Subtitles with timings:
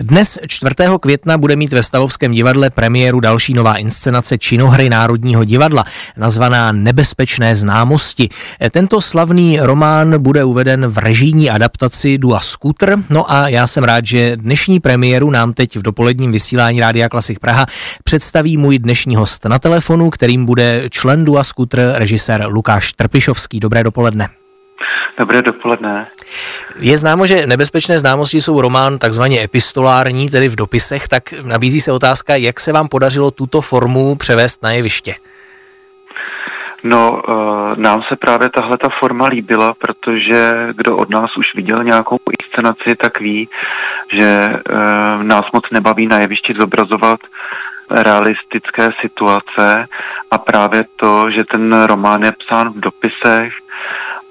[0.00, 0.74] Dnes 4.
[1.00, 5.84] května bude mít ve Stavovském divadle premiéru další nová inscenace činohry Národního divadla,
[6.16, 8.28] nazvaná Nebezpečné známosti.
[8.70, 12.96] Tento slavný román bude uveden v režijní adaptaci Dua Scooter.
[13.10, 17.38] No a já jsem rád, že dnešní premiéru nám teď v dopoledním vysílání Rádia Klasik
[17.38, 17.66] Praha
[18.04, 23.60] představí můj dnešní host na telefonu, kterým bude člen Dua Scooter, režisér Lukáš Trpišovský.
[23.60, 24.28] Dobré dopoledne.
[25.18, 26.06] Dobré dopoledne.
[26.78, 31.92] Je známo, že nebezpečné známosti jsou román takzvaně epistolární, tedy v dopisech, tak nabízí se
[31.92, 35.14] otázka, jak se vám podařilo tuto formu převést na jeviště?
[36.82, 41.84] No, uh, nám se právě tahle ta forma líbila, protože kdo od nás už viděl
[41.84, 43.48] nějakou inscenaci, tak ví,
[44.12, 47.20] že uh, nás moc nebaví na jevišti zobrazovat
[47.90, 49.88] realistické situace
[50.30, 53.52] a právě to, že ten román je psán v dopisech,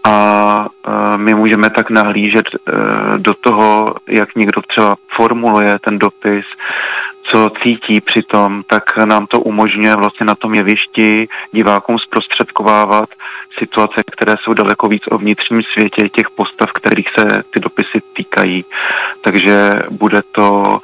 [0.05, 0.67] a
[1.17, 2.57] my můžeme tak nahlížet e,
[3.17, 6.45] do toho, jak někdo třeba formuluje ten dopis,
[7.23, 13.09] co cítí přitom, tak nám to umožňuje vlastně na tom jevišti divákům zprostředkovávat
[13.57, 18.65] situace, které jsou daleko víc o vnitřním světě těch postav, kterých se ty dopisy týkají.
[19.21, 20.79] Takže bude to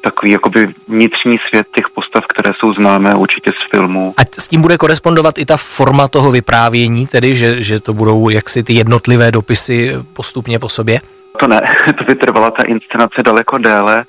[0.00, 2.25] takový jakoby vnitřní svět těch postav,
[2.60, 4.14] jsou známé určitě z filmu.
[4.16, 8.28] A s tím bude korespondovat i ta forma toho vyprávění, tedy že, že to budou
[8.28, 11.00] jaksi ty jednotlivé dopisy postupně po sobě?
[11.36, 11.60] To ne,
[11.98, 14.04] to by trvala ta inscenace daleko déle,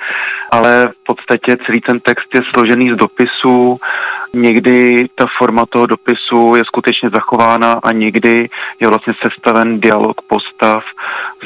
[0.51, 3.79] ale v podstatě celý ten text je složený z dopisů,
[4.33, 10.83] Někdy ta forma toho dopisu je skutečně zachována a někdy je vlastně sestaven dialog postav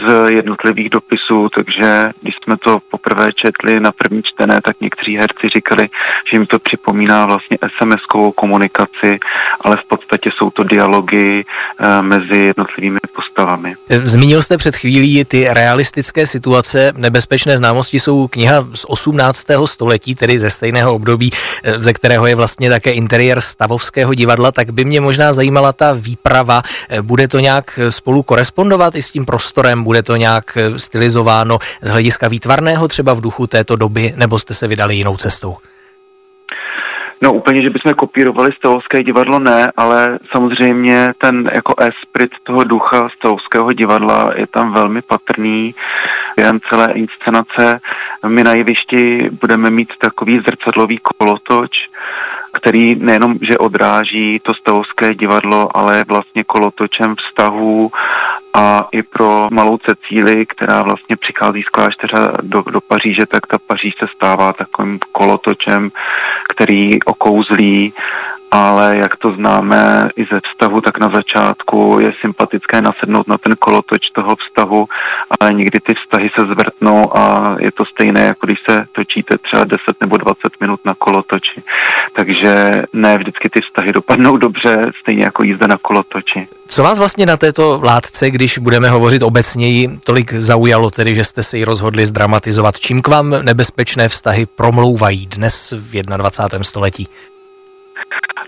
[0.05, 5.49] z jednotlivých dopisů, takže když jsme to poprvé četli na první čtené, tak někteří herci
[5.49, 5.89] říkali,
[6.29, 9.19] že jim to připomíná vlastně SMS-kovou komunikaci,
[9.61, 11.45] ale v podstatě jsou to dialogy
[11.79, 13.75] e, mezi jednotlivými postavami.
[13.89, 16.93] Zmínil jste před chvílí ty realistické situace.
[16.97, 19.47] Nebezpečné známosti jsou kniha z 18.
[19.65, 21.31] století, tedy ze stejného období,
[21.63, 25.93] eh, ze kterého je vlastně také interiér Stavovského divadla, tak by mě možná zajímala ta
[25.93, 26.61] výprava.
[26.89, 29.83] Eh, bude to nějak spolu korespondovat i s tím prostorem?
[29.83, 34.53] Bude to nějak eh, stylizováno z hlediska výtvarného třeba v duchu této doby, nebo jste
[34.53, 35.70] se vydali jinou cestou?
[37.23, 43.09] No úplně, že bychom kopírovali Stavovské divadlo ne, ale samozřejmě ten jako esprit toho ducha
[43.09, 45.75] Stavovského divadla je tam velmi patrný.
[46.35, 47.79] Během celé inscenace
[48.27, 51.71] my na jevišti budeme mít takový zrcadlový kolotoč,
[52.53, 57.91] který nejenom, že odráží to stavovské divadlo, ale je vlastně kolotočem vztahů
[58.53, 63.57] a i pro malou Cecíli, která vlastně přichází z kláštera do, do Paříže, tak ta
[63.67, 65.91] Paříž se stává takovým kolotočem,
[66.51, 67.93] který okouzlí
[68.51, 73.55] ale jak to známe i ze vztahu, tak na začátku je sympatické nasednout na ten
[73.59, 74.87] kolotoč toho vztahu,
[75.39, 79.63] ale někdy ty vztahy se zvrtnou a je to stejné, jako když se točíte třeba
[79.63, 81.63] 10 nebo 20 minut na kolotoči.
[82.13, 86.47] Takže ne vždycky ty vztahy dopadnou dobře, stejně jako jízda na kolotoči.
[86.67, 91.43] Co vás vlastně na této látce, když budeme hovořit obecněji, tolik zaujalo, tedy že jste
[91.43, 92.79] se ji rozhodli zdramatizovat?
[92.79, 96.63] Čím k vám nebezpečné vztahy promlouvají dnes v 21.
[96.63, 97.07] století?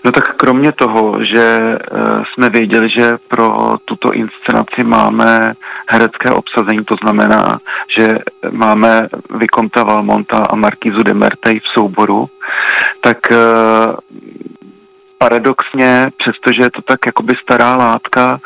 [0.04, 1.98] No tak kromě toho, že eh,
[2.32, 5.54] jsme věděli, že pro tuto inscenaci máme
[5.88, 7.58] herecké obsazení, to znamená,
[7.88, 8.18] že
[8.50, 12.28] máme Vikonta Valmonta a Markizu de Mertej v souboru,
[13.04, 13.36] tak eh,
[15.18, 18.40] paradoxně, přestože je to tak jakoby stará látka,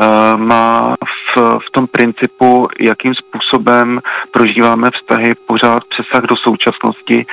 [0.00, 7.26] Eh, má v, v tom principu, jakým způsobem prožíváme vztahy, pořád přesah do současnosti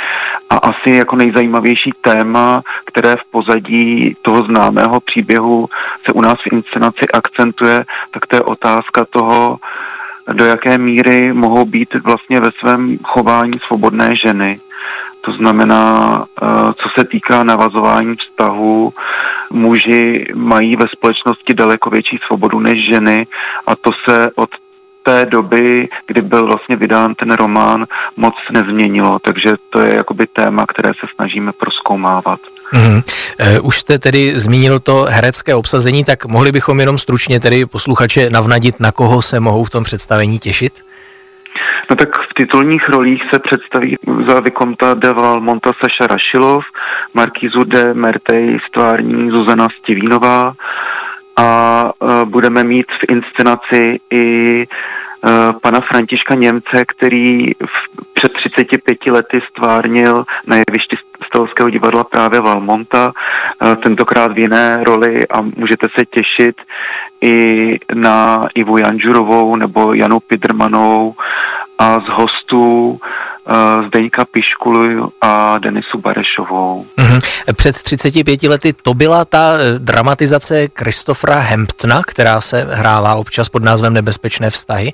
[0.49, 5.69] a asi jako nejzajímavější téma, které v pozadí toho známého příběhu
[6.05, 9.57] se u nás v inscenaci akcentuje, tak to je otázka toho,
[10.33, 14.59] do jaké míry mohou být vlastně ve svém chování svobodné ženy.
[15.21, 16.47] To znamená, eh,
[16.77, 18.93] co se týká navazování vztahu,
[19.51, 23.27] muži mají ve společnosti daleko větší svobodu než ženy
[23.67, 24.49] a to se od
[25.03, 27.85] té doby, kdy byl vlastně vydán ten román,
[28.17, 32.39] moc nezměnilo, takže to je jakoby téma, které se snažíme proskoumávat.
[32.73, 33.03] Mm-hmm.
[33.61, 38.79] už jste tedy zmínil to herecké obsazení, tak mohli bychom jenom stručně tedy posluchače navnadit,
[38.79, 40.88] na koho se mohou v tom představení těšit?
[41.89, 43.97] No tak v titulních rolích se představí
[44.27, 46.63] za Vikonta de Valmonta Saša Rašilov,
[47.13, 50.53] Markízu de Mertej stvární Zuzana Stivínová.
[51.35, 54.65] A uh, budeme mít v inscenaci i
[55.23, 60.95] uh, pana Františka Němce, který v, před 35 lety stvárnil na jevišti
[61.25, 63.11] Stavovského divadla právě Valmonta,
[63.61, 66.55] uh, tentokrát v jiné roli a můžete se těšit
[67.21, 71.15] i na Ivu Janžurovou nebo Janu Pidrmanou
[71.79, 72.99] a z hostů
[73.87, 76.85] Zdeňka Piškulu a Denisu Barešovou.
[76.97, 77.53] Mm-hmm.
[77.53, 83.93] Před 35 lety to byla ta dramatizace Kristofra Hemptna, která se hrává občas pod názvem
[83.93, 84.93] Nebezpečné vztahy.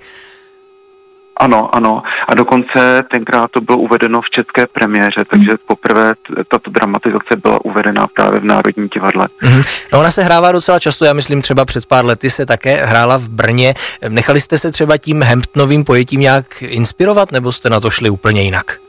[1.45, 2.03] Ano, ano.
[2.27, 6.13] A dokonce tenkrát to bylo uvedeno v české premiéře, takže poprvé
[6.47, 9.27] tato dramatizace byla uvedena právě v Národním divadle.
[9.41, 9.85] Mm-hmm.
[9.93, 13.17] No ona se hrává docela často, já myslím třeba před pár lety se také hrála
[13.17, 13.73] v Brně.
[14.09, 18.41] Nechali jste se třeba tím Hemptnovým pojetím nějak inspirovat, nebo jste na to šli úplně
[18.41, 18.84] jinak?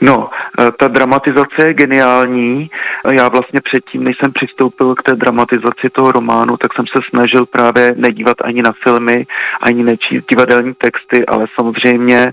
[0.00, 2.70] No, eh, ta dramatizace je geniální.
[3.10, 7.46] Já vlastně předtím, než jsem přistoupil k té dramatizaci toho románu, tak jsem se snažil
[7.46, 9.26] právě nedívat ani na filmy,
[9.60, 12.32] ani nečíst divadelní texty, ale samozřejmě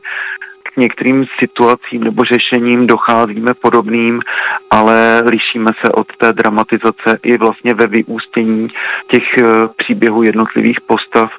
[0.64, 4.22] k některým situacím nebo řešením docházíme podobným,
[4.70, 8.68] ale lišíme se od té dramatizace i vlastně ve vyústění
[9.08, 9.44] těch eh,
[9.78, 11.32] příběhů jednotlivých postav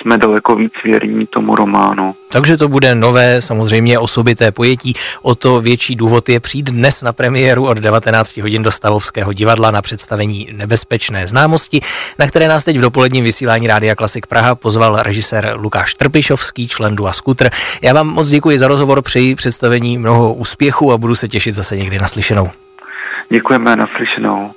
[0.00, 2.14] jsme daleko víc věrní tomu románu.
[2.32, 4.94] Takže to bude nové, samozřejmě osobité pojetí.
[5.22, 9.70] O to větší důvod je přijít dnes na premiéru od 19 hodin do Stavovského divadla
[9.70, 11.80] na představení Nebezpečné známosti,
[12.18, 16.96] na které nás teď v dopoledním vysílání Rádia Klasik Praha pozval režisér Lukáš Trpišovský, člen
[16.96, 17.50] Dua Scooter.
[17.82, 21.76] Já vám moc děkuji za rozhovor, přeji představení mnoho úspěchu a budu se těšit zase
[21.76, 22.50] někdy naslyšenou.
[23.30, 24.50] Děkujeme, naslyšenou.